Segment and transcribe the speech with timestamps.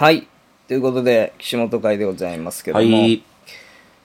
[0.00, 0.26] はい。
[0.66, 3.22] ということで、岸本会でございますけどはも、い。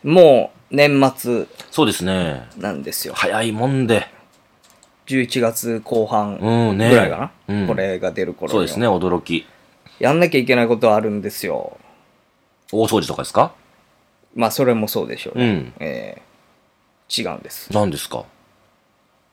[0.03, 2.49] もう年末そうですね。
[2.57, 3.13] なんですよ。
[3.15, 4.05] 早いもんで。
[5.07, 9.45] 11月後半うんねぐらいかな、うんこれが出る頃にそうですね、驚き。
[9.99, 11.77] やんなきゃいけないことはあるんですよ。
[12.73, 13.53] 大掃除とかですか？
[14.35, 15.45] まあ、それもそうでしょうね。
[15.45, 15.73] うん。
[15.79, 16.25] えー
[17.07, 17.71] 違うんです。
[17.71, 18.25] 何ですか？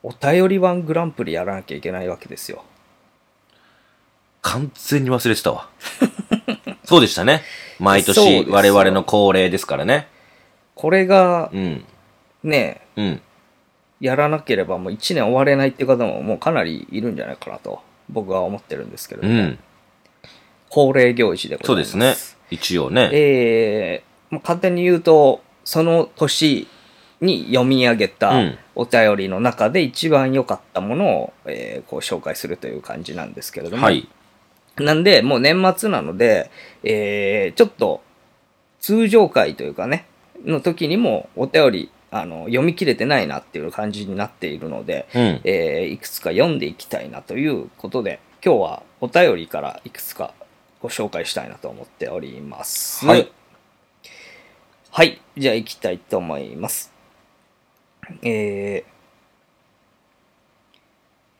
[0.04, 2.62] お便り版グランプリやらなきゃいけないわけですよ。
[4.42, 5.68] 完全に忘れてたわ。
[6.84, 7.42] そうでしたね。
[7.78, 10.08] 毎そうです年よ我々の恒例ですからね。
[10.74, 11.84] これがうん。
[12.42, 13.20] ね、うん。
[14.00, 19.58] やらなければもう1年終われないっていう方ももうかなりいるんじゃないかなと僕は思ってるんですけれども、うん。
[20.70, 22.06] 恒例行事でございそうま。
[22.06, 22.38] ですすね。
[22.50, 23.10] 一応ね。
[23.12, 26.66] えーまあ簡単に言うと、その年
[27.20, 34.08] に読み上げうたんお便りの中で一番良かったものを、えーこう紹介するという感じなんですけれども、はい。
[34.76, 36.50] なんで、もう年末なので、
[36.82, 38.02] えーちょっと
[38.80, 40.06] 通常回というかね、
[40.44, 45.40] の時にもお便りあの読み切れてないなっていう感じになっているので、うん。
[45.44, 50.34] えーいくつか読んでいきたいなということで、今日はお便りからいくつか
[50.80, 53.06] ご紹介したいなと思っております。
[53.06, 53.30] はい。
[54.90, 55.20] はい。
[55.38, 56.92] じゃあ行きたいと思います。
[58.22, 58.92] えー、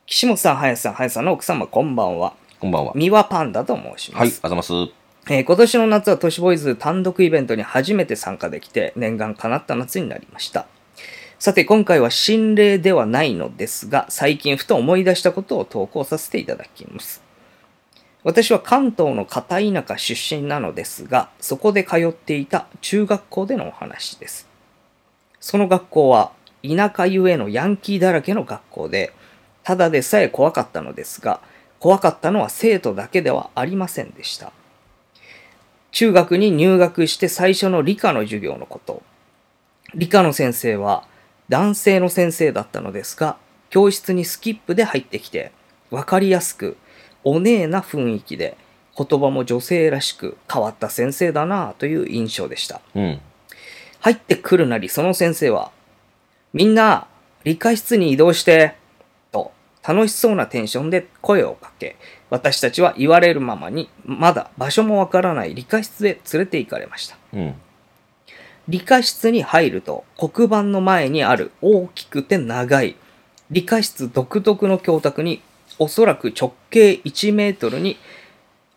[0.07, 2.35] 岸本さん、林さん、林さんの奥様、こんばんは。
[2.63, 2.93] こんばんは。
[2.95, 4.31] 三輪パンダと申しまはい。
[4.31, 4.39] す。
[4.41, 4.73] あざます。
[5.29, 10.67] えー今年の夏は都市ボーイズ単独イベントに初めて参加できて念願叶った夏になりました
[11.41, 17.21] さて今回は心霊ではないのですが最近ふと思い出したことを投稿させていただきます
[18.23, 24.49] 私は関東の片田舎出身なのですがそこで通っていた中学校でのお話です
[25.41, 26.31] その学校は
[26.65, 29.13] 田舎ゆえのヤンキーだらけの学校で
[29.65, 31.41] ただでさえ怖かったのですが
[31.83, 34.53] 怖かったのは生徒だけではありませんでした
[35.91, 39.03] 中学に入学して最初の理科の授業のこと。
[39.95, 41.05] 理科の先生は
[41.49, 43.37] 男性の先生だったのですが、
[43.69, 45.53] 教室にスキップで入ってきて、
[45.91, 46.79] わかりやすく、
[47.25, 48.57] お姉えな雰囲気で、
[48.97, 52.81] 言葉も女性らしく変わった先生だなぁという印象でした。
[52.95, 53.21] うん。
[54.01, 55.73] 入ってくるなりその先生は、
[56.55, 57.07] みんな
[57.45, 58.82] 理科室に移動して、と
[59.87, 61.97] 楽しそうなテンションで声をかけ、
[62.31, 67.17] 私たちは言われるままに、まだ場所もわからない理科室へ連れて行かれました。
[67.33, 67.55] うん。
[68.69, 72.95] 理科室に入ると黒板の前にある大きくて長い
[73.51, 75.43] 理科室独特の教卓に
[75.79, 77.97] おそらく直径1メートルに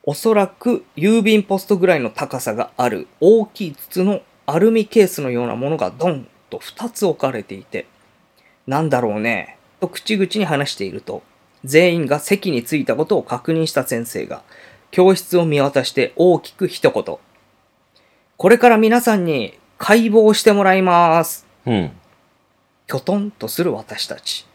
[0.03, 7.85] おそらく郵便ポストぐらいの高さがある大きい筒のアルミケースのようなものがドンと2つ置かれていて
[8.67, 11.24] なんだろうねと口々に話していると
[11.63, 14.44] 全員が席に着いたことを確認した先生が
[14.91, 17.18] 教室を見渡して大きく一言
[18.38, 21.46] これから皆さんに解剖してもらいます。
[21.66, 21.91] うん。
[22.88, 24.46] きょとんとする私たち。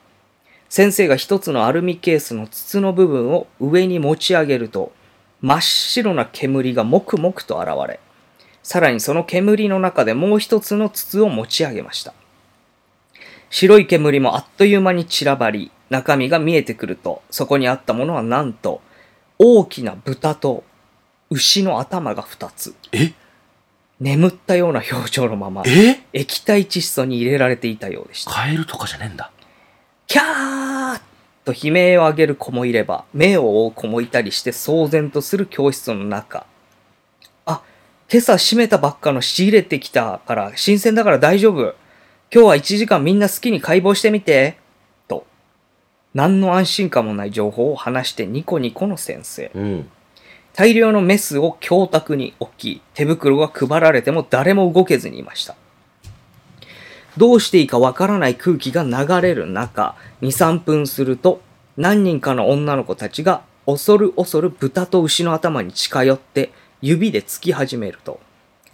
[0.68, 4.92] 先生が一つのアルミケースの筒の部分を上に持ち上げると、
[5.40, 8.00] 真っ白な煙がもくもくと現れ、
[8.62, 12.12] さらにその煙の中でもう一つの筒を持ち上げました。
[13.50, 18.80] 白い煙もあっという間に散らばり、中身が見えてくると、そこにあったものはなんと、
[19.38, 20.64] 大きな豚と
[21.30, 22.74] 牛の頭が二つ。
[22.92, 23.12] え？
[23.98, 26.00] 眠ったような表情のまま、え？
[26.12, 28.30] 液体窒素に入れられていたようでした。
[28.30, 29.30] カエルとかじゃねえんだ。
[30.06, 31.00] キャー
[31.44, 36.46] と悲鳴を上げる子もいれば、目を覆う子もいたりして騒然とする教室の中。
[37.46, 37.62] あ、
[38.10, 41.74] 今朝閉めたばっかの仕入れてきたから新鮮だから大丈夫。
[42.32, 44.56] 今日は1時間みんな好きに解剖してみて。
[45.08, 45.26] と、
[46.14, 49.50] 何の安心感もない情報を話してニコニコの先生。
[49.52, 49.90] うん。
[50.52, 55.56] 大量のメスを教卓に置き、手袋が配られても誰も動けずにいました。
[57.16, 61.40] どうしていいかわからない空気が流れる中、2、3分すると、
[61.76, 68.20] 何人かの女の子たちが恐る恐る豚と牛の頭に近寄って指で突き始めると、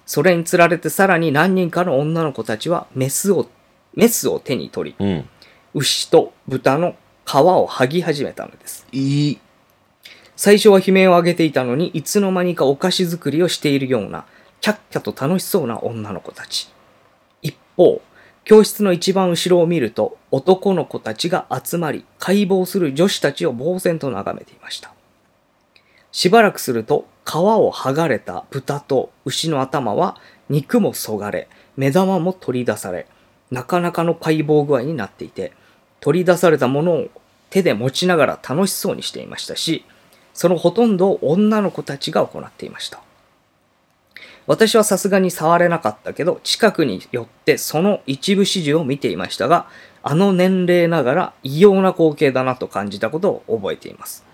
[0.06, 3.48] それにつられてさらに何人かの女の子たちはメスを、
[3.96, 5.28] メスを手に取り、うん。
[5.75, 6.94] 牛と豚の
[7.26, 8.87] 皮を剥ぎ始めたのです。
[8.93, 9.38] いい。
[10.37, 14.26] 最初は悲鳴を上げていたのに、いつの間にかお菓子作りをしているような、
[14.60, 16.69] キャッキャと楽しそうな女の子たち。
[17.40, 18.02] 一方、
[18.44, 24.92] 教室の一番後ろを見ると、男の子たちが集まり、解剖する女子たちを呆然と眺めていました。
[26.12, 30.16] しばらくすると、皮を剥がれた豚と牛の頭は
[30.49, 33.06] 肉もそがれ、目玉も取り出され、
[33.50, 35.52] なかなかの解剖具合になっていて、
[36.00, 37.08] 取り出されたものを
[37.50, 39.84] 手で持ちながら楽しそうにしていましたし、
[40.34, 43.00] そのほとんどを女の子たちが行っていました。
[44.46, 49.66] 私はさすがに触れなかったけど、近くに寄ってその一部始終を見ていましたが、
[50.02, 54.25] あの年齢ながら異様な光景だなと感じたことを覚えています。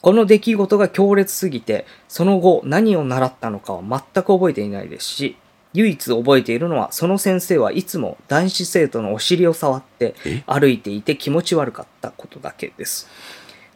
[0.00, 5.36] この出来事が強烈すぎて、その後何を習ったのかは全く覚えていないですし、
[5.74, 10.42] 唯一覚えているのは、その先生はいつも男子生徒のお尻を触ってえ？
[10.46, 13.08] 歩いていて気持ち悪かったことだけです。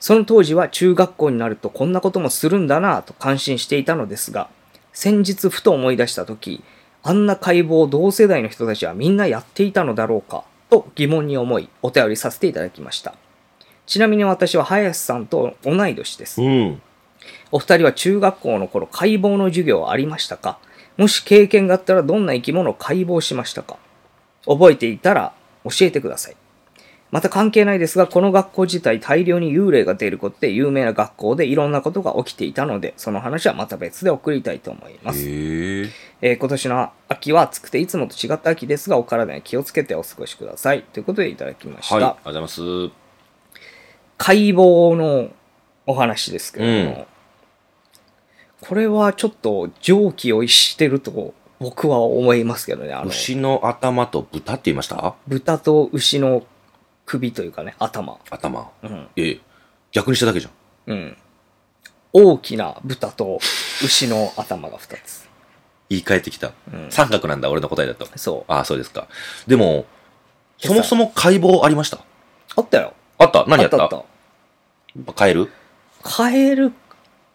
[0.00, 4.48] その当時は中学校になるとこんなこともするんだなぁと感心していたのですが、
[4.92, 6.64] 先日ふと思い出した時、
[7.02, 13.14] あんな解剖を同世代の人たちはみんなやっていたのだろうかと疑問に思いお便りさせていただきました。
[13.86, 16.40] ちなみに私は林さんと同い年です。
[16.40, 16.82] うん。
[17.52, 20.58] お二人は中学校の頃解剖の授業はありましたか？
[21.02, 23.76] もし経験があったらどんな生き物を解剖しましたか？
[24.46, 25.32] 覚えていたら
[25.64, 26.37] 教えてください。
[27.10, 35.28] また関係ないですが、この学校自体大量に幽霊が出ることで有名な学校でいろんなことが起きていたので、その話はまた別で送りたいと思います。
[35.28, 35.90] へえ。
[36.20, 40.84] えー今年の秋は暑くていつもと違った秋ですが、お体に気をつけてお過ごしください。
[40.84, 41.96] ということでいただきました。
[41.96, 42.05] はい。
[42.05, 42.94] ありがとうございます。
[44.19, 45.31] 解剖の
[45.84, 47.06] お話ですけれども、うん
[48.62, 52.94] これはちょっと常軌を逸してると僕は思いますけどね。
[52.94, 55.14] あの、牛の頭と豚って言いました？
[55.26, 56.44] 豚と牛の
[57.04, 58.18] 首というかね、頭。
[58.30, 58.70] 頭。
[58.82, 59.08] うん。
[59.16, 59.40] ええ。
[59.90, 60.52] 逆にしただけじゃん。
[60.92, 61.16] うん。
[62.12, 63.38] 大きな豚と
[63.82, 65.28] 牛の頭が2つ。
[65.88, 66.52] 言い換えてきた。
[66.72, 68.06] うん三角なんだ、俺の答えだと。
[68.16, 68.52] そう。
[68.52, 69.08] ああ、そうですか。
[69.46, 69.86] でも、
[70.60, 71.98] でそもそも解剖ありました？
[72.56, 72.94] あったよ。
[73.18, 73.82] あった何やった？
[73.82, 74.04] あったあっ
[75.06, 75.12] た。
[75.12, 75.50] カエル
[76.02, 76.72] カエル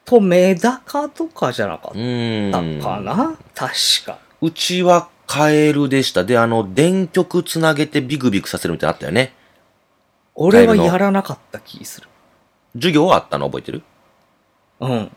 [0.07, 2.79] とメダカとかじゃなかったん。
[2.81, 3.37] かな？
[3.53, 3.73] 確
[4.05, 4.19] か。
[4.41, 6.23] うちはカエルでした。
[6.23, 9.33] で、あの、電極つなげてビクビクさせるみたいなのあったよね。
[10.33, 12.07] 俺はやらなかった気する。
[12.75, 13.83] 授業はあったの覚えてる？
[14.79, 15.11] うん。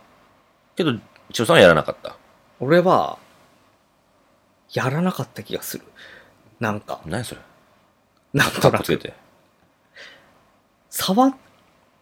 [0.74, 0.94] けど、
[1.32, 2.16] 千代さんはやらなかった？
[2.58, 3.18] 俺は、
[4.72, 5.84] やらなかった気がする。
[6.58, 7.40] なんか、何それ？
[8.32, 9.00] なんかとなく。
[10.88, 11.34] 触っ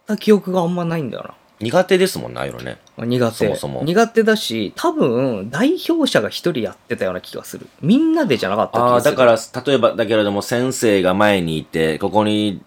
[0.07, 2.77] た記憶があんまないんだよ苦手ですもんね、ああいうのね。
[2.97, 3.05] な。
[3.05, 3.35] 苦手。
[3.35, 7.67] そもそも苦手だし、多分、代表者が一人やってたような気がする。
[7.81, 9.15] みんなでじゃなかった気ああ、がする。
[9.15, 12.61] だから、例えば、だけれども、先生が前にいて、ここに、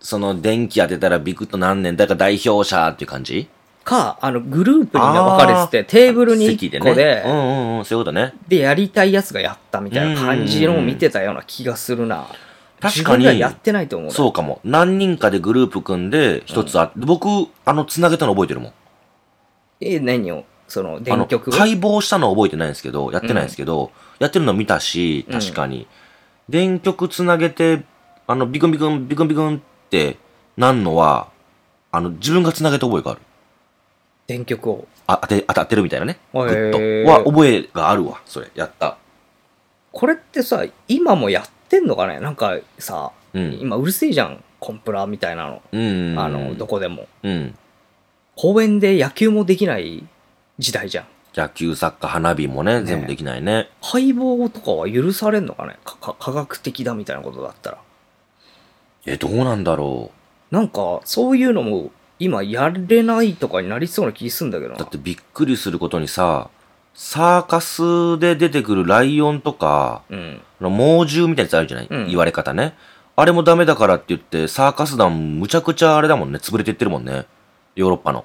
[0.00, 3.48] その、電気当てたらビクッと何年、だから代表者っていう感じ？
[3.86, 8.34] か、あの、グループにね分かれてて、テーブルに席1個で、うんうんうん、そういうことね。
[8.48, 12.26] で、やりたいやつがやったみたいな感じのを見てたような気がするな。
[12.80, 14.14] 確かにやってないと思うな。
[14.14, 14.60] そうかも。
[14.62, 17.28] 何人かでグループ組んで、一つあって、僕、
[17.64, 18.72] あの、つなげたの覚えてるもん。
[19.80, 20.44] え、何を？
[20.68, 21.48] その、電極？
[21.48, 25.86] を解剖したのは覚えてないんですけど、やってないんですけど、やってるの見たし、確かに。
[26.48, 27.84] 電極つなげて、
[28.26, 30.18] あの、ビクンビクン、ビクンビクンって
[30.56, 31.28] なんのは、
[31.92, 33.20] あの、自分がつなげた覚えがある。
[34.26, 34.86] 電極を？
[35.06, 36.18] あ、当て、当てるみたいなね。
[36.34, 37.10] へーグッと。
[37.10, 38.50] は、覚えがあるわ、それ。
[38.54, 38.98] やった。
[39.92, 41.44] これってさ、今もやっ
[41.80, 42.20] てんのかね？
[42.20, 43.58] なんかさ、うん。
[43.60, 44.42] 今うるせえじゃん。
[44.58, 45.62] コンプラみたいなの。
[45.70, 46.14] うん。
[46.18, 47.06] あの、どこでも。
[47.22, 47.54] うん。
[48.34, 50.04] 公園で野球もできない
[50.58, 51.06] 時代じゃん。
[51.34, 53.68] 野球、サッカー、花火もね、全部できないね。
[53.82, 55.76] 解剖とかは許されんのかね？
[55.84, 57.78] 科学的だみたいなことだったら。
[59.04, 60.10] え、どうなんだろ
[60.50, 64.74] なんか、そういうのも今やれないとかになりそうな気すんだけど。
[64.74, 66.48] だってびっくりすることにさ、
[66.96, 70.40] サーカスで出てくるライオンとか、うん。
[70.60, 72.74] 猛獣みたいなやつあるじゃない、うん言われ方ね。
[73.14, 76.38] あれもダメだからって言って、サーカス団むちゃくちゃあれだもんね。
[76.38, 77.26] 潰れていってるもんね。
[77.74, 78.24] ヨーロッパの。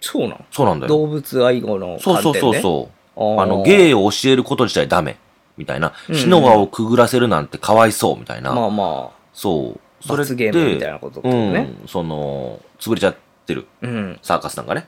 [0.00, 0.88] そうなのそうなんだよ。
[0.88, 2.60] 動物愛護のそうそうそうう。
[2.60, 3.38] そう。
[3.38, 5.18] ああの、ー芸を教えること自体ダメ。
[5.58, 5.92] みたいな。
[6.08, 8.18] うん火の輪をくぐらせるなんてかわいそう。
[8.18, 8.54] みたいな。
[8.54, 9.80] まあまそう。
[10.02, 11.76] あ、それ罰ゲームみたいなことってね。
[11.82, 11.88] うん。
[11.88, 13.66] その、潰れちゃってる。
[13.82, 14.18] うん。
[14.22, 14.86] サーカス団がね。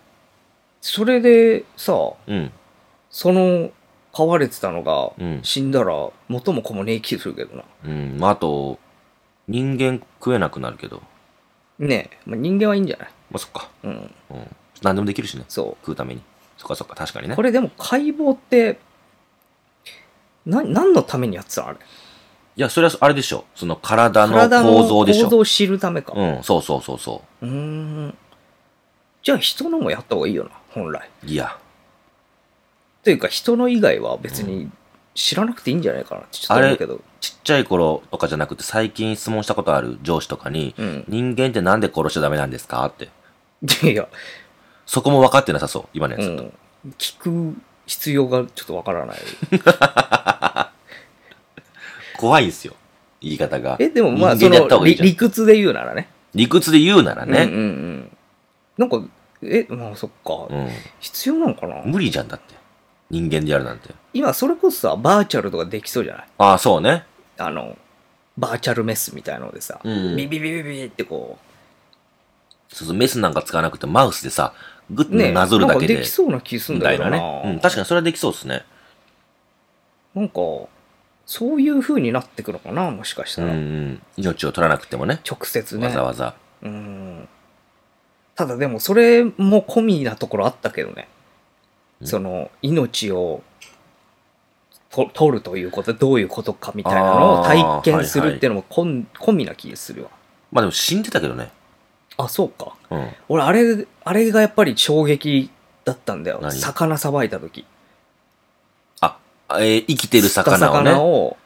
[0.80, 1.94] それでさ、
[2.26, 2.50] うん。
[3.10, 3.70] その、
[4.12, 5.94] 飼われてたのがうん死んだら
[6.28, 7.64] 元も子もねえ気するけどな。
[7.84, 8.16] うん。
[8.18, 8.78] まあ、あと、
[9.46, 11.02] 人間食えなくなるけど。
[11.78, 13.08] ねえ、まあ、人間はいいんじゃない？
[13.30, 13.70] まあ、そっか。
[13.84, 14.14] うん。
[14.30, 14.56] うん。
[14.82, 15.44] 何でもできるしね。
[15.48, 16.22] そ食うために。
[16.58, 17.30] そっかそっか、確かにう。
[17.30, 17.42] ねこ。
[17.42, 18.78] れでも解剖って、
[20.44, 21.78] な、何のためにやってたのあれ？
[22.56, 23.44] いや、それはあれでしょ。
[23.54, 25.24] その体の体の構造でしょ。
[25.26, 26.12] 構造を知るためか。
[26.16, 28.14] うん、そうそうそうそうーん。
[29.22, 31.08] じゃあ人のもやった方がいいよな、本来。
[31.24, 31.26] う。
[31.26, 31.56] いや、
[33.02, 34.71] というか人の以外は別に
[35.14, 37.00] 知らなくていいんじゃないかなってちょっと思うけど。
[37.21, 41.04] ちっちゃい頃とかじゃなくて最近質問したことある上司とかに、うん。
[41.09, 42.87] 人間ってなんで殺しちゃダメなんですか？
[42.87, 43.11] って。
[43.90, 44.09] いや、
[44.87, 46.23] そこも分かってなさそう、今のやつ。
[46.28, 46.52] うん。
[46.99, 47.54] 聞く
[47.87, 49.19] 必要がちょっとわからない。
[52.16, 52.75] 怖いんすよ。
[53.21, 53.76] 言い方が。
[53.78, 56.09] え、でもまあ、その理屈で言うならね。
[56.35, 57.42] 理屈で言うならね。
[57.42, 58.16] うんうんうん。
[58.78, 59.02] なんか、
[59.42, 60.47] え、まあそっか。
[60.49, 60.69] うん。
[61.00, 61.83] 必要なのかな？
[61.85, 62.54] 無理じゃんだって。
[63.10, 63.94] 人間でやるなんて。
[64.12, 66.28] 今それこそさ、バーチャルとかできそうじゃない？
[66.38, 67.04] ああ、そうね。
[67.38, 67.76] あの、
[68.38, 71.38] バーチャルメスみたいなのでさ、うんビビビビビってこ
[72.68, 74.54] そうそう、メスなんか使わなくてマウスでさ、
[74.90, 75.94] グッとなぞるだけで。
[75.94, 77.10] なんかできそうな気するんみだけどな。
[77.10, 77.42] なね。
[77.46, 78.64] うん、確かにそれはできそうですね。
[80.14, 80.40] なんか、
[81.26, 83.60] そういう風になってくのかな、もしかしうんうたら。
[83.60, 84.02] ん。
[84.16, 85.20] 命を取らなくてもね。
[85.28, 85.86] 直接ね。
[85.86, 86.34] わざわざ。
[86.62, 87.28] うん。
[88.34, 91.08] ただでも、それも込みなところあったけどね。
[92.00, 93.42] うんその、命を
[94.90, 100.11] と取るということはどういうことかみたいなのを体験するっていうのもこん込みな気がするわ。
[100.50, 101.50] まあでも死んでたけどね。
[102.16, 102.75] あ、そうか。
[102.90, 103.09] うん。
[103.28, 105.50] 俺、あれ、あれがやっぱり衝撃
[105.85, 106.40] だったんだよ。
[106.42, 106.52] 何？
[106.52, 107.64] 魚さばいた時。
[109.00, 109.16] あ、
[109.52, 110.90] えー生きてる魚をね。
[110.90, 111.37] 魚を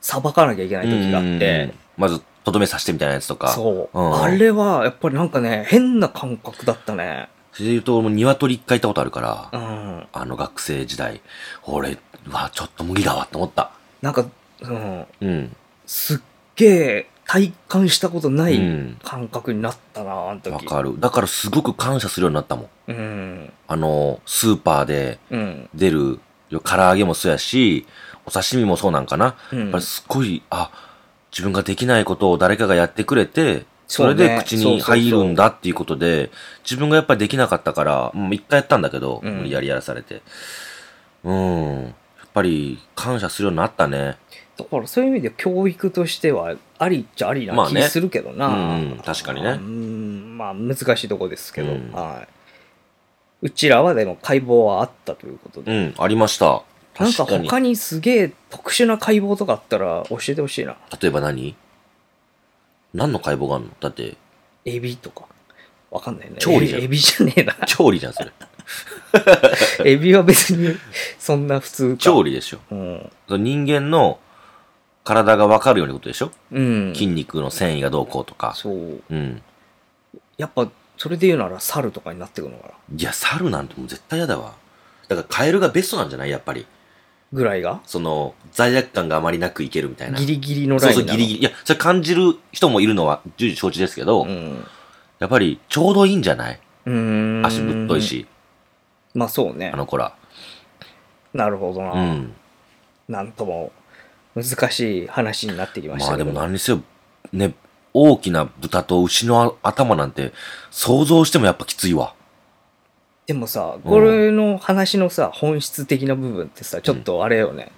[0.00, 1.74] さばかなきゃいけない時があっうんて。
[1.96, 3.48] まず、とどめさせてみたいなやつとか。
[3.48, 7.28] そう、うんあれはやっぱりなんかね、変な感覚だったね。
[7.54, 10.06] それで言うと、俺も鶏一回行ったことあるから、うん。
[10.12, 11.20] あの学生時代、
[11.64, 13.70] 俺はちょっと無理だわって思った。
[14.02, 14.26] なんか、
[14.60, 15.56] うん、うん。
[15.86, 16.18] すっ
[16.56, 20.52] げえ体感したことないうん感覚になったな、あの時。
[20.52, 20.98] わかる。
[20.98, 22.68] だからすごく感謝するようになったもん。
[22.88, 23.52] うん。
[23.68, 25.68] あの、スーパーでうん。
[25.74, 26.18] 出る、
[26.64, 27.86] 唐揚げもそうやし、
[28.26, 29.36] お刺身もそうなんかな。
[29.52, 30.70] うんやっぱりすっごい、あ、
[31.30, 36.30] 自分ができないことを誰かがやってくれて、それで口に入るんだっていうことで、
[36.62, 40.22] 自分がやっぱりできなかったから、もう一回やったんだけど、うんやりやらされて。
[41.22, 41.82] うん。
[41.84, 41.90] や
[42.24, 44.16] っぱり感謝するようになったね。
[44.56, 48.48] だからそういう意味で教育としてはありっちゃありなまあね気するけどな。
[48.48, 52.28] うんうん確かにねうん、まあ難しいとこですけど、うんはい。
[53.42, 55.72] うちらはでも解剖はあったということで。
[55.72, 56.62] うん、ありました。
[56.98, 57.26] なんか。
[57.26, 60.76] 他にすげえ特殊な解剖とかあったら教えてほしいな。
[61.00, 61.56] 例えば何？
[62.94, 63.70] 何の解剖があるの？
[63.80, 64.16] だって、
[64.64, 65.24] エビとか。
[65.90, 66.36] わかんないね。
[66.38, 67.54] 調理じゃんエビじゃねえな。
[67.66, 68.32] 調理じゃん、それ。
[69.84, 70.76] エビは別に
[71.18, 71.96] そんな普通か。
[71.98, 72.58] 調理でしょ。
[72.70, 73.10] うん。
[73.28, 74.18] その人間の
[75.04, 76.92] 体が分かるようにことでしょ、うん。
[76.94, 78.54] 筋肉の繊維がどうこうとか。
[78.56, 79.02] そう。
[79.08, 79.42] うん。
[80.36, 82.74] やっぱ、それで言うなら猿とかになってくのかな。
[82.96, 84.54] いや、猿なんてもう絶対嫌だわ。
[85.08, 86.30] だからカエルがベストなんじゃない？
[86.30, 86.66] やっぱり。
[87.34, 87.82] ぐらいが？
[87.84, 90.18] その、罪悪感があまりなくいけるみたいな。
[90.18, 91.18] ギリギリのそうそう、ラインなの？
[91.18, 91.40] ギリギリ。
[91.40, 94.64] いや、それ感じる人もいるのは重々承知ですけど、うん。
[95.18, 96.60] やっぱりちょうどいいんじゃない？
[96.86, 97.44] うーん。
[97.44, 98.02] 足ぶっとい。
[98.02, 98.26] し、
[99.14, 99.76] まあそうねあ。
[99.76, 100.14] の子ら。
[101.32, 101.92] なるほどな。
[101.92, 102.34] うん。
[103.08, 103.72] なんとも
[104.34, 106.24] 難しい話になってきましまあで。
[106.24, 106.82] も何にせよ、
[107.32, 107.54] ね、
[107.92, 110.32] 大きな豚と牛の頭なんて
[110.70, 112.14] 想像してもやっぱきついわ。
[113.26, 117.72] でもさ、これの話のさ、本質的な部分ってさ、ちょっとあれよね。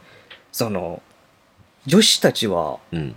[0.50, 1.02] その、
[1.86, 3.16] 女子たちはうん。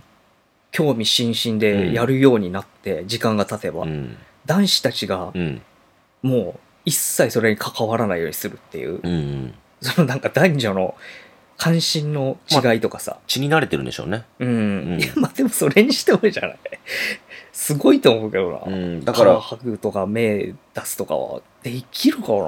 [0.72, 4.16] 興味津々でやるようになって、時間が経てば、うん。
[4.46, 5.62] 男子たちがうん。
[6.22, 9.54] もう一切それに関わらないようにするっていう、うんうん。
[9.80, 10.94] そのなんか男女の
[11.56, 14.24] 関心の違いとかさ、血に慣れてるんでしょうね。
[14.38, 16.58] うん、うんいやまあでもそれにしてもじゃない
[17.60, 19.04] すごいと思うけどな、うん。
[19.04, 22.38] だから、いハグとか目出すとかはできるかな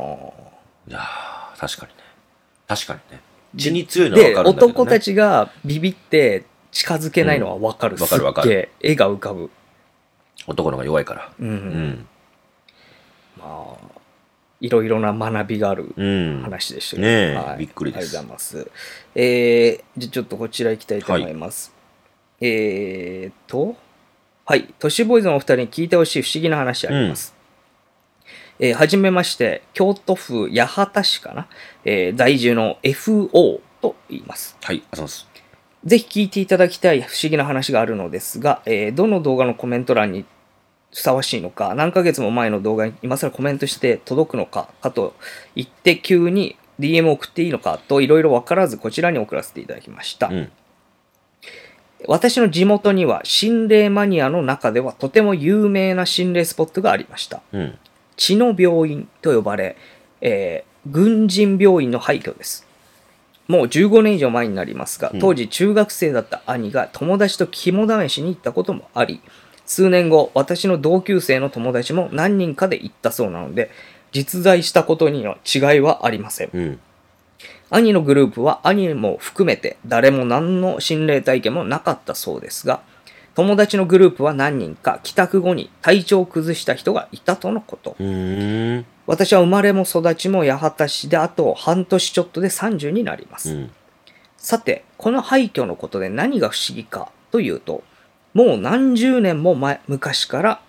[0.88, 1.99] やー確かにね。
[2.66, 3.21] 確かにね。
[3.59, 4.73] 血に強いのはわでかるんだけど、ね。
[4.73, 9.50] 男たちがビビって近づけないのはわかる、うんわかるわかる絵が浮かぶ
[10.47, 11.31] 男の方が弱いから。
[11.38, 12.07] うん、うん。
[13.38, 14.00] まあ
[14.62, 16.40] いろいろな学びがあるうん。
[16.42, 18.71] 話でしたけねえはいびっくりですありがとうございます。
[19.14, 21.75] えー、じゃあちょっとこちら行きたいと思います。
[22.40, 23.76] えーっと、
[24.44, 27.34] はい、都市ボーイズのお二人に聞いてほしい不思議な話あります。
[28.58, 31.49] えーはじめまして、京都府八幡市かな、
[31.84, 34.56] えー在住の FO と言います。
[34.62, 35.28] はい、あざます。
[35.84, 40.25] ぜひ聞いていただきたい不思議な話があるのですが、えーどの動画のコメント欄に
[40.92, 45.14] ふさわしいのか、何ヶ月も前の動画に今更コメントして届くのか、かと
[45.54, 50.28] 言って急に DM を送っていいのかといろいろ分からずこちらに送らせていただきました。
[50.28, 50.52] うん。
[52.09, 57.42] 私の地元には心霊マニアの中ではとても有名な心霊スポットがありました。
[57.52, 57.78] うん。
[58.16, 59.76] 血の病院と呼ばれ、
[60.21, 62.66] えー軍人病院の廃墟です。
[63.49, 69.21] もう15年以上前になりますがうん、当時中学生だった兄が友達と肝試しに行ったこともあり、
[69.66, 73.71] 数年後、私の同級生の友達も何人かで行ったそうなので、
[74.12, 76.50] 実在したことには違いはありません。
[76.52, 76.80] うん。
[77.73, 82.83] 兄のグループは兄も含めて誰も何の心霊体験もなかったそうですが、
[83.35, 87.97] 友達のグループは何人か帰宅後に体調を崩した人がいたとのこと。
[89.07, 93.55] 私は生まれも育ちも八幡市であと半年ちょっとで30になります。
[93.55, 93.71] うん。
[94.37, 97.83] さて、この廃墟のことで何が不思議かというと、
[98.35, 100.61] もう何十年も前昔から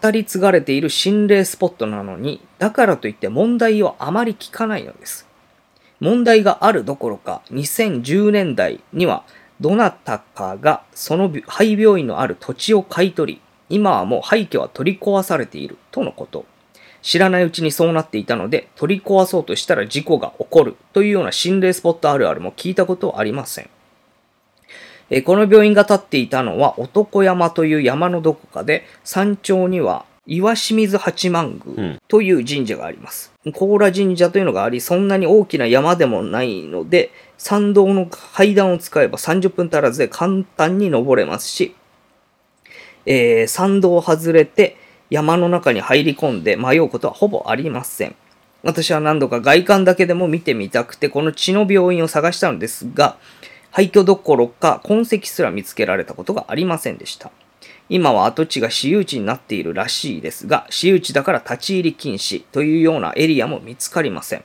[0.00, 5.26] 語り継がれている心霊スポットなのに、だからといって問題をあまり聞かないのです。
[6.02, 9.22] 問題があるどころか、2010年代には、
[9.60, 16.44] どなたかがその廃病院のある土地を買い取り、今はもう廃墟は取り壊されているとのこと。
[17.02, 23.70] 知らないうちにそうなっていたので、取り壊そうとしたら事故が起こるというような心霊スポットあるあるも聞いたことはありません。
[25.08, 33.31] えーこの病院が建っていたのは男山という山のどこかで、山頂には岩清水八幡宮という神社があります。
[33.50, 41.74] 高良神社というのがあり、そんなに大きな山でもないので、参道の階段を使えば30分足らずで簡単に登れますし、
[43.04, 44.76] えー参道を外れて
[45.10, 48.14] 山の中に入り込んで迷うことはほぼありません。
[48.62, 53.16] 私は何度か外観だけでも見てみたくて、この血の病院を探したのですが、
[53.72, 57.32] 廃墟どころか痕跡すら見つけられたことがありませんでした。
[57.92, 64.44] 今は跡地が私有地になっているらしいですが、私有地だから立ち入り禁止というようなエリアも見つかりません。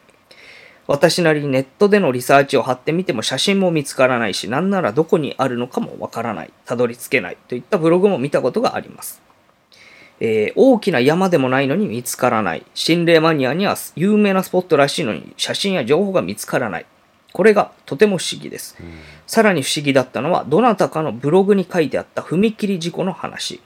[0.86, 9.22] 私なりにネットでのリサーチを貼ってみても写真も見つからないし、なんならどこにあるのかもわからない、たどり着けないといったブログも見たことがあります。
[10.20, 12.66] えー大きな山でもないのに見つからない。
[12.74, 16.86] 心霊マニアには有名なスポットらしいのに写真や情報が見つからない。
[17.34, 18.78] これがとても不思議です。
[19.26, 23.62] さらに不思議だったのは、どなたかのブログに書いてあった踏切事故の話。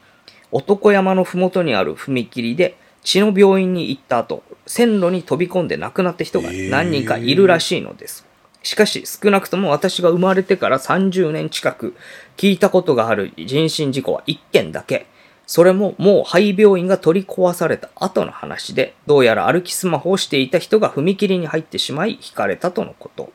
[0.50, 8.26] 男山のふもとにある踏切で血の病院に行った後、線路に飛び込んで亡くなった人が何人かいるらしいのです。
[8.62, 11.96] しかし、少なくとも私が生まれてから30年近く
[12.36, 15.06] 聞いたことがある人身事故は1件だけ。
[15.46, 23.32] それももう廃病院が取り壊された後の話で、どうやら歩きスマホをしていた人が踏切に入ってしまい、引かれたとのこと。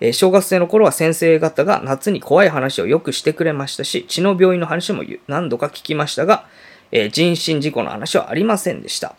[0.00, 6.46] えー小学生の頃は先生方が夏に怖い話をよくしてくれましたし、血の病院の話も何度か聞きましたが、
[6.92, 9.14] えー人身事故の話はありませんでした。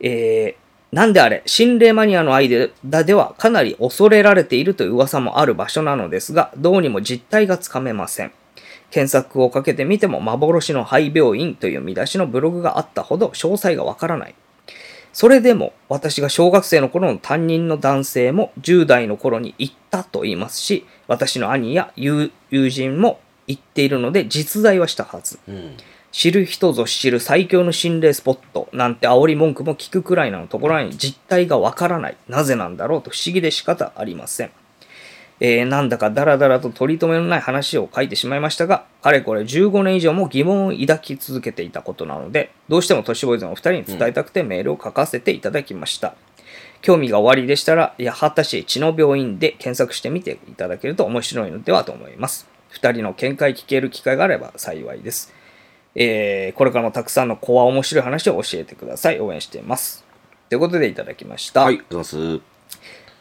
[0.00, 2.70] えーなんであれ、心霊マニアの間
[3.04, 8.32] ではかなり恐れられているという噂もある場所なのですが、どうにも実態がつかめません。
[8.90, 14.34] 検索をかけてみても幻の廃病院という見出しのブログがあったほど詳細がわからない。
[15.16, 25.38] それでも私が小学生の頃の担任の男性も10代の頃に行ったと言いますし、私の兄や友人も行っているので実在はしたはず。
[25.48, 25.76] うん。
[26.12, 32.16] 知る人ぞ知る最強の心霊スポットなんて煽り文句も聞くくらいなのところに実態がわからない。
[32.28, 34.50] なぜなんだろうと不思議で仕方ありません。
[35.38, 46.14] えーなんだかダラダラと取り留めのない話を書いてしまいましたが、かれこれ15年以上も疑問を抱き続けていたことなので、どうしても都市ボーイズのお二人に伝えたくてメールを書かせていただきました。
[46.80, 52.46] 興味が終わりでしたら、八幡市血の病院で検索してみていただけると面白いのではと思います。
[52.70, 55.34] 二人の見解聞ける機会があれば幸いです。
[55.94, 59.20] えーこれからもたくさんの怖面白い話を教えてください。
[59.20, 60.04] 応援しています。
[60.48, 61.62] ということでいただきました。
[61.62, 62.55] はい、ありがとうございます。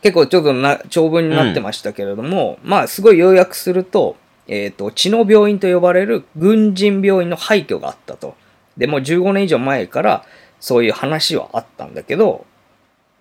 [0.06, 8.36] 結構ちょっとな長文になってましたけれども、まあすごい要約すると、えっ、と、血の病院と呼ばれる軍人病院の廃墟があったと。
[8.78, 10.24] でもう15年以上前から
[10.60, 12.46] そういう話はあったんだけど、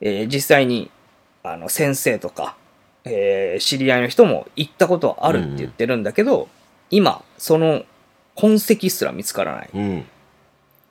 [0.03, 0.90] えー実際に
[1.42, 2.55] あの先生とか、
[3.05, 6.49] えー知り合いの人も行ったことはあるって言ってるんだけど、
[6.90, 7.85] 今、その
[8.37, 9.70] 痕跡すら見つからない。
[9.73, 10.05] うん。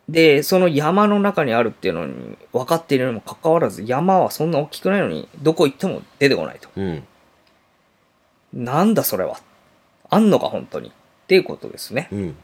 [0.09, 6.69] で、その山の中にあるっていうのに分かっているにもかかわらず、山はそんな大きくないのに、どこ行っても出てこないと。
[6.75, 7.03] うん。
[8.53, 9.39] なんだそれは。
[10.09, 10.89] あんのか本当に。
[10.89, 10.91] っ
[11.27, 12.09] ていうことですね。
[12.11, 12.35] うん。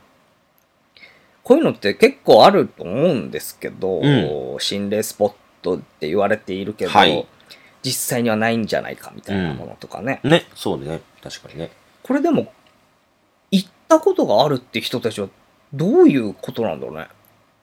[1.43, 7.27] こういうのって結構あると思うんですけど、う心霊スポットって言われているけど、はい
[7.81, 10.19] 実際にはないんじゃないかみたいなものとかね。
[10.23, 11.01] ね、そうね。
[11.23, 11.71] 確かにね。
[12.03, 12.51] これでも、
[13.51, 15.29] 行ったことがあるって人たちは
[15.73, 17.07] どういうことなんだろうね。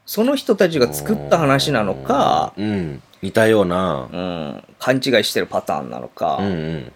[0.06, 3.02] その人たちが作った話なのか、うん。
[3.22, 4.08] 似たような。
[4.12, 6.92] うん、勘違いしてるパターンなのか、うんうん。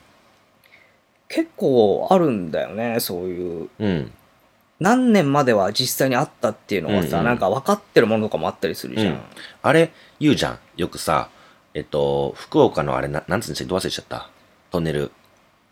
[1.29, 3.69] 結構あるんだよね、そういう。
[3.79, 4.13] うん。
[4.79, 9.13] 何年までは実際にあったっていうのがさ、うんうんなんか分かってるものとかもあったりするじゃん。
[9.15, 9.21] うん
[9.63, 10.59] あれ、言うじゃん。
[10.77, 11.29] よくさ、
[11.75, 14.31] えっと、福岡のあれ、ななんつうんでしたっけどう忘れちゃった？
[14.71, 15.11] トンネル。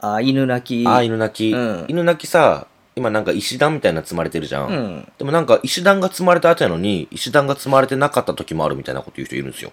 [0.01, 0.85] あ、犬鳴き。
[0.87, 1.53] ああ、犬鳴き。
[1.53, 2.67] うん犬鳴きさ、
[2.99, 4.69] 今なんか石段みたいな積まれてるじゃん。
[4.69, 5.13] うん。
[5.17, 9.73] でもなんか石段が積まれた後やのに、石段が積まれてなかった時もあるみたいなこと言う人いるんですよ。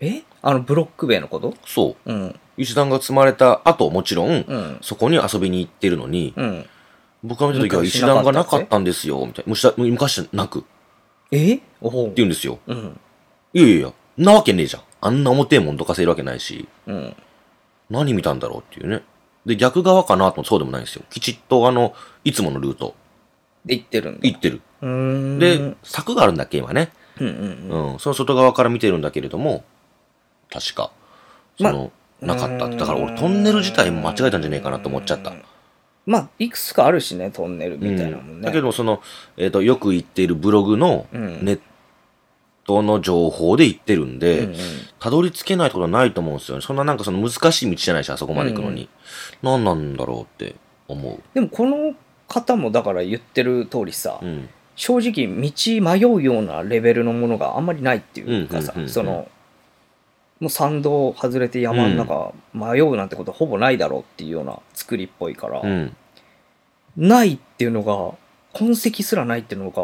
[0.00, 0.22] え？
[0.42, 1.54] あの、ブロック塀のこと？
[1.64, 2.12] そう。
[2.12, 2.40] うん。
[2.56, 4.78] 石段が積まれた後、もちろん、うん。
[4.82, 6.66] そこに遊びに行ってるのに、うん。
[7.22, 9.50] 僕が見た時は昔石段がなかったんですよ、みたいな。
[9.50, 10.62] むしろ昔なくっ
[11.30, 11.60] てえ？
[11.80, 12.58] おほう言うんですよ。
[12.66, 13.00] うん。
[13.54, 14.82] いやいやいや、なわけねえじゃん。
[15.00, 17.16] あんな表もんどかせるわけないし、うん。
[17.90, 19.02] 何見たんだろうっていうね。
[19.46, 21.02] で、逆側かなともそうでもないんですよ。
[21.10, 22.94] きちっとあの、いつものルート、
[23.64, 24.20] で、行ってるんだ。
[24.22, 24.60] 行ってる。
[24.80, 25.38] うーん。
[25.38, 26.92] で、柵があるんだっけ、今ね。
[27.20, 27.92] うんうんうん。
[27.92, 29.64] うん、その外側から見てるんだけれども、
[30.50, 30.90] 確か。
[31.58, 32.68] その、なかった。
[32.68, 35.32] だから俺トンネル自体も間違えたんじゃねえかなと思っちゃった。
[36.04, 38.46] まあ、いくつかあるしね、トンネルみたいなもんね。
[38.46, 39.00] だけどその、
[39.36, 41.60] えっ、と、よく言っているブログのうんネッ
[42.64, 44.58] トの情報で言ってるんで、うんうん
[45.02, 46.62] たどり着けないってことはないと思うんですよね。
[46.62, 48.88] そんななんかその難しい道じゃないし、あそこまで行くのに。
[49.42, 50.54] 何なんだろうって
[50.86, 51.96] 思でもこの
[52.28, 54.24] 方もだから言ってる通りさ、う。
[54.24, 54.48] うん。
[54.76, 59.28] 正直道迷うようなレベルのものがあんまりないっていうかさうんうんうんうんその
[60.38, 65.96] もう山道を外れて山の中迷うなんてことはほぼないだろうっていうような作りっぽいから、うん。
[66.96, 68.16] ないっていうのが
[68.52, 69.82] 痕跡すらないっていうのが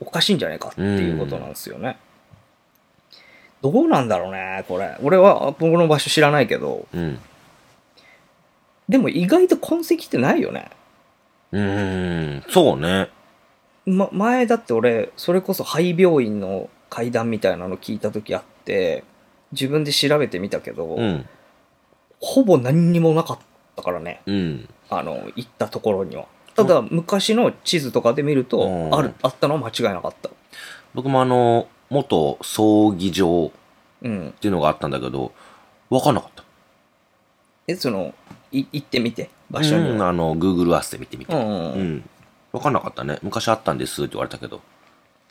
[0.00, 1.98] おかしいんじゃないかっていうことなんですよね、
[3.62, 7.18] どうなんだろうねこれ俺は僕の場所知らないけどうん。
[8.88, 10.70] でも意外と痕跡ってないよね
[11.52, 12.44] うーん。
[12.50, 13.10] そうね。
[13.86, 19.04] ま、前だって俺それこそ廃病院の階段みたいなの聞いた時あって
[19.52, 21.26] 自分で調べてみたけど、うん。
[22.20, 23.38] ほぼ何にもなかっ
[23.76, 24.68] たからねうん。
[24.90, 30.30] あの行ったところにはただ昔の地図とかで見るとうんあるあったのは間違いなかった
[30.94, 33.52] 僕もあの、元葬儀場
[34.02, 35.32] うんっていうのがあったんだけど、
[35.90, 36.44] わかんなかった。
[37.66, 38.14] えその
[38.52, 41.34] い行ってみて場所にうん、はあの、Google Earth で見てみて。
[41.34, 42.10] うん、ううんん。
[42.52, 43.18] わかんなかったね。
[43.22, 44.60] 昔あったんですって言われたけど。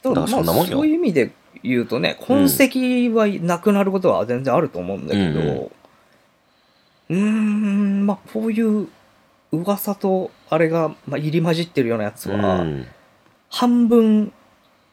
[0.04, 1.32] だからそんなもんよまあそういう意味で
[1.64, 5.72] 言うとね痕跡はなくなることは全然あると思うんだけど
[7.10, 8.88] うーんまあこういう
[9.52, 12.86] 噂とあれが、まあ、入り混じってるようなやつうは、ん。
[13.50, 14.32] 半分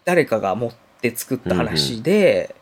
[0.04, 0.72] 誰かが持っ
[1.10, 2.54] て作った話で、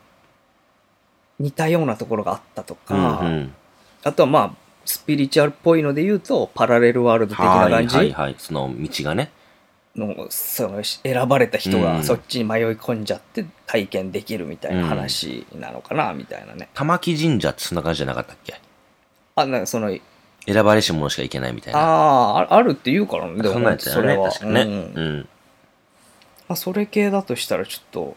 [1.39, 3.55] 似たようなところがあったとうか、んうん。
[4.03, 8.35] あとはまあスピリチュアルっぽいので言うとパラレルワールド的なはい感じはいはい。
[8.39, 9.31] その道がね。
[9.95, 16.69] のその選ばれた人うんがそっちに迷い込んじゃって体験できるみたいな話なのかなみたいなね。
[16.75, 18.61] 玉木神社ってそんな感じじゃなかったっけ？
[19.37, 19.97] あなんかその
[20.47, 21.81] 選ばれし者しか行けないみたいな。
[21.81, 24.17] あーああるって言うからねでもそんなんやったよね。
[24.17, 24.63] は確かね。
[24.63, 24.75] うんう
[25.19, 25.29] ん。
[26.49, 28.17] まあ、それ系だとしたらちょっと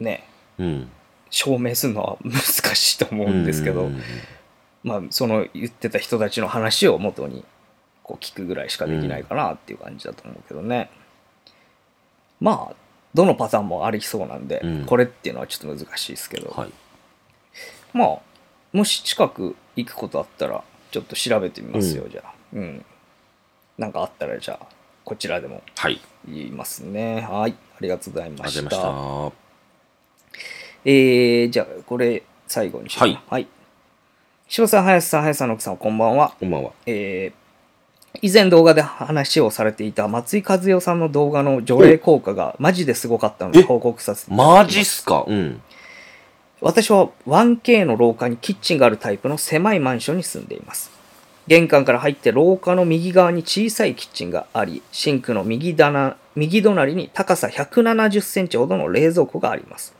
[0.00, 0.28] ね
[0.58, 0.90] うん。
[1.30, 2.34] 証明するのは難
[2.74, 4.02] しいと思うんですけど、うんうんうん
[4.86, 7.44] まあその言ってた人たちの話を元に
[8.04, 10.90] こう聞くぐらいしかできないかなっていう感じだと思うけどね、
[12.40, 12.76] まあ
[13.12, 14.84] どのパターンもありそうなんで、うん。
[14.86, 16.70] これっていうのはちょっと難しいですけど、はい。
[17.92, 18.18] まあ
[18.72, 22.32] もし近く行くことあったらちょっと調べてみますよ、うじゃあ。
[22.52, 22.84] うん。
[23.78, 24.66] なんかあったらじゃあ
[25.04, 26.00] こちらでもはい。
[26.28, 27.26] 言いますね。
[27.28, 27.56] はい。
[27.76, 29.45] ありがとうございありましがとうございたまし
[30.88, 33.06] えー、じゃあこれ最後にしようか。
[33.06, 33.22] はい。
[33.28, 33.48] はい。
[34.46, 36.28] 柴さん林さん林さんの奥さんこんばんは。
[36.28, 36.36] た。
[36.36, 36.70] こんばんは。
[36.86, 37.46] えー
[38.22, 43.62] 以前動画で話をされていた松井和代さんの動画の除霊効果がマジですごかったのでえ？
[43.62, 45.26] 報告させてマジっすか？
[45.26, 45.60] うん。
[46.62, 50.90] 私は 1K の廊下にキッチンがあるタイプの狭いマンションに住んでいます。
[51.46, 59.94] 玄関から入って廊下の右側に小さいキッチンがありシンクの右棚右隣に高さ170センチほどの冷蔵庫があります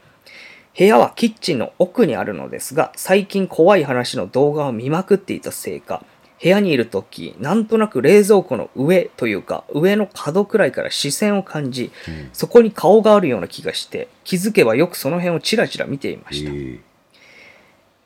[0.78, 6.04] 部屋はキッチンの奥にあるのですが最近怖い話の動画を見まくっていたせいか
[6.42, 12.28] 部屋にいるときなんとなく冷蔵庫の上というか上の角くらいから視線を感じうん。
[12.34, 16.50] そこに顔があるような気がして気づけばよくその辺をチラチラ見ていました。
[16.50, 16.80] へ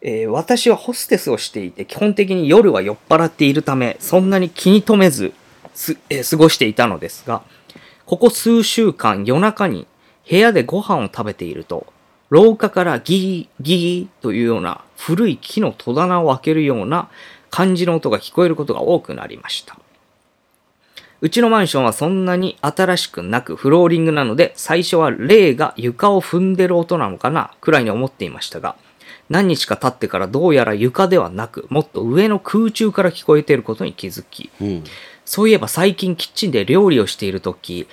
[0.02, 5.34] えー私はホステスをしていて基本的に夜は酔っ払っているためそんなに気に留めず
[5.74, 7.42] す、えー過ごしていたのですが
[8.06, 9.88] ここ数週間夜中に
[10.28, 11.92] 部屋でご飯を食べていると
[12.30, 17.10] 廊下からギーギーというような古い木の戸棚を開けるような
[17.50, 19.76] 感じの音が聞こえることが多くなりました
[21.20, 28.76] うちのマンションはそんなに新しくなくフローリングなので最初は霊が床を踏んでる音なのかなくらいに思っていましたが
[29.28, 34.64] 何日か経ってからどうやら床ではなくもっと上の空中から聞こえていることに気づきえ。
[34.64, 34.84] うん。
[35.24, 37.86] そういえば最近キッチンで料理をしている時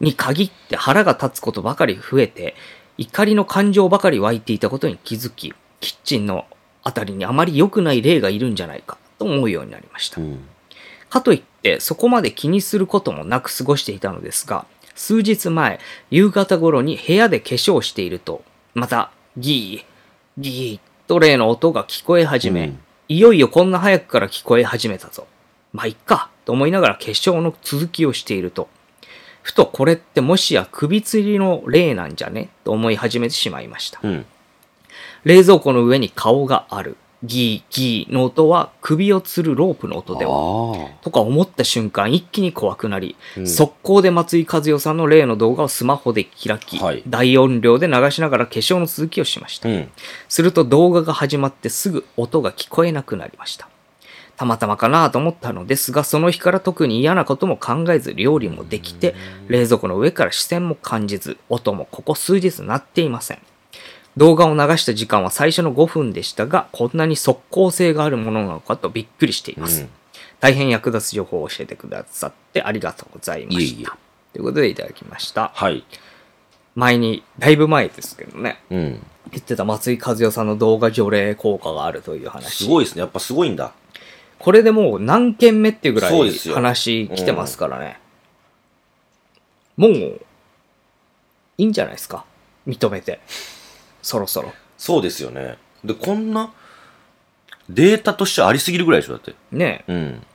[0.00, 2.54] に限って腹が立つことばかり増えて
[2.96, 6.46] 怒りの感情ばかり湧いていたことに気づきキッチンの
[6.82, 10.20] あたりにあまり良くない霊がいるんじゃないかと思うようになりました。
[10.20, 10.44] うん。
[11.08, 15.80] かといってそこまで気にすることもなく過ごしていたのですが数日前
[16.10, 18.42] 夕方頃に部屋で化粧をしていると
[18.74, 22.78] またギーギーと例の音が聞こえ始め、うん。
[23.08, 25.26] いよいよこんな早くから聞こえ始めたぞ。
[25.72, 28.68] まあいっかと思いながら化粧の続きをしていると
[29.44, 32.48] ふとこれってもしや首吊りの霊なんじゃね？
[32.64, 34.26] と思い始めてしまいましたうん。
[35.24, 36.96] 冷蔵庫の上に顔がある。
[37.22, 49.72] ギーギーの音は首を吊るロープの音ではあとか思った瞬間一気に怖くなり、うん速攻で松井和代さんの例の動画をスマホで開き、はい大音量で流しながら化粧の続きをしましたあ。
[49.72, 49.88] うん。
[50.28, 53.68] すると動画が始まってすぐ音が聞こえなくなりました。
[54.36, 59.14] たまたまかなと思ったのですが、その日から特に嫌なことも考えず料理もできて、
[59.48, 63.38] 冷蔵庫の上から視線も感じず、音もここ数日鳴っていません。
[64.16, 69.82] 動画を流した時間は最初の5分でしたが、こんなに速攻性があるものなのかとびっくりしています。
[69.82, 69.88] うん
[70.44, 73.62] 大変役立つ情報を教えてくださってありがとうございました。
[73.62, 73.86] いえいえ
[74.34, 75.52] ということでいただきました。
[75.54, 75.84] はい。
[76.74, 79.06] 前に、だいぶ前ですけどね、うん。
[79.30, 82.64] 言ってた松井和代さんの動画除霊効果があるという話。
[82.64, 83.00] すごいですね。
[83.00, 83.72] やっぱすごいんだ。
[84.44, 87.98] これでもう何件目っていうぐらいそうですよ話来てますからね。
[89.78, 89.92] もう、
[91.56, 92.26] いいんじゃないですか？
[92.66, 93.20] 認めて。
[94.02, 94.52] そろそろ。
[94.76, 95.56] そうですよね。
[95.82, 96.52] で、こんな、
[97.70, 99.34] データとしてありすぎるぐらいでしょ、だって。
[99.50, 99.92] ねえ。
[99.92, 100.26] うん。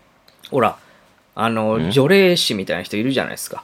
[0.50, 0.80] ほら、
[1.36, 1.92] あの、ん？
[1.92, 3.64] 除霊師みたいな人いるじゃないですか。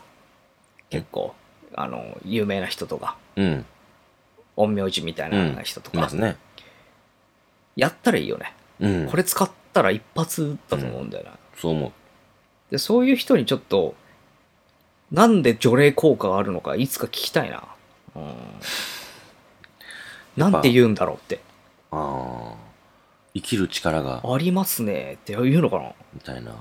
[0.92, 1.34] 結構、
[1.74, 3.66] あの、有名な人とか、うん。
[4.56, 5.56] 陰陽師みたいうん。
[5.56, 6.38] な人とか、いますね。
[7.76, 8.54] やったらいいよね。
[8.80, 9.08] うん。
[9.10, 11.32] これ使ったら一発だと思うんだよな。
[11.58, 11.92] そう思う。
[12.72, 13.94] で、そういう人にちょっと、
[15.12, 17.64] なんで除霊効果があるのか、いつか聞きたいな。
[18.16, 18.34] うん。
[20.38, 21.42] なんて言うんだろうって。
[21.92, 22.56] ああ。
[23.34, 26.56] 生きる力が、ありますねって言うのかなみたいな。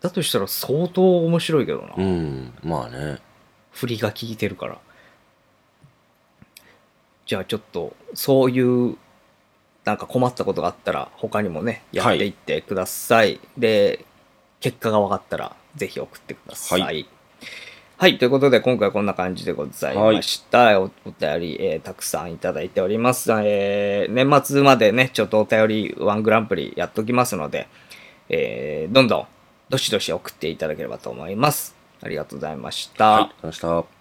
[0.00, 1.94] だとしたら相当面白いけどな。
[1.96, 2.52] うん。
[2.64, 3.18] まあね。
[3.70, 4.78] 振りが効いてるから。
[7.24, 8.96] じゃあちょっと、そういう、
[9.88, 13.40] なんか困ったことがあったら、他にもね、やっていってください。
[13.56, 14.04] で、
[14.60, 16.80] 結果が分かったら、ぜひ送ってください。
[16.80, 17.06] ははい
[18.14, 18.18] い。
[18.18, 20.78] ということで、今回はこんな感じでございました。
[20.78, 23.32] おお便り、えーたくさんいただいております。
[23.42, 27.66] えー年末までね、ちょっとお便りワングランプリやっときますので、
[28.28, 29.26] えーどんどん、
[29.70, 31.74] どしどし送っていただければと思います。
[32.02, 33.10] ありがとうございました。
[33.10, 33.22] はい。
[33.22, 33.97] ありがとうございました。